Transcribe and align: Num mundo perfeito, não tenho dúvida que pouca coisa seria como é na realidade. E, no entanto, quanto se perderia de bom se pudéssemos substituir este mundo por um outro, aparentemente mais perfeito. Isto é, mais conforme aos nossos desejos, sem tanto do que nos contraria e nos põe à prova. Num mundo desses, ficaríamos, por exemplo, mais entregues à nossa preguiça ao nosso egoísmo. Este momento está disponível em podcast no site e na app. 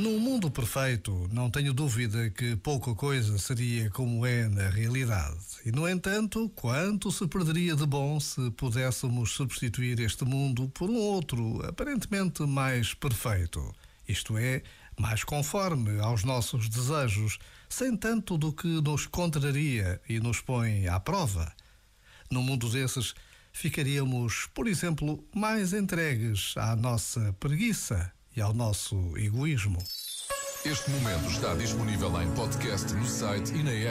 Num 0.00 0.18
mundo 0.18 0.50
perfeito, 0.50 1.28
não 1.30 1.50
tenho 1.50 1.74
dúvida 1.74 2.30
que 2.30 2.56
pouca 2.56 2.94
coisa 2.94 3.36
seria 3.36 3.90
como 3.90 4.24
é 4.24 4.48
na 4.48 4.70
realidade. 4.70 5.36
E, 5.62 5.70
no 5.70 5.86
entanto, 5.86 6.48
quanto 6.56 7.12
se 7.12 7.28
perderia 7.28 7.76
de 7.76 7.84
bom 7.84 8.18
se 8.18 8.50
pudéssemos 8.52 9.32
substituir 9.32 10.00
este 10.00 10.24
mundo 10.24 10.70
por 10.70 10.88
um 10.88 10.96
outro, 10.96 11.62
aparentemente 11.68 12.42
mais 12.44 12.94
perfeito. 12.94 13.74
Isto 14.08 14.38
é, 14.38 14.62
mais 14.98 15.22
conforme 15.22 16.00
aos 16.00 16.24
nossos 16.24 16.70
desejos, 16.70 17.38
sem 17.68 17.94
tanto 17.94 18.38
do 18.38 18.54
que 18.54 18.80
nos 18.80 19.06
contraria 19.06 20.00
e 20.08 20.18
nos 20.18 20.40
põe 20.40 20.88
à 20.88 20.98
prova. 20.98 21.52
Num 22.30 22.42
mundo 22.42 22.70
desses, 22.70 23.14
ficaríamos, 23.52 24.48
por 24.54 24.66
exemplo, 24.66 25.22
mais 25.34 25.74
entregues 25.74 26.54
à 26.56 26.74
nossa 26.74 27.36
preguiça 27.38 28.10
ao 28.40 28.54
nosso 28.54 28.96
egoísmo. 29.16 29.78
Este 30.64 30.90
momento 30.90 31.30
está 31.30 31.54
disponível 31.54 32.20
em 32.20 32.30
podcast 32.32 32.92
no 32.94 33.06
site 33.06 33.52
e 33.54 33.62
na 33.62 33.72
app. 33.72 33.88